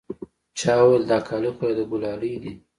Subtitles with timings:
[0.59, 2.53] چا وويل دا کالي خو يې د ګلالي دي.